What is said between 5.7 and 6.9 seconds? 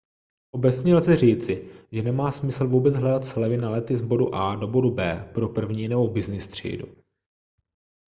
nebo byznys třídu